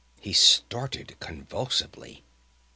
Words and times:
He 0.19 0.33
started 0.33 1.15
convulsively. 1.19 2.23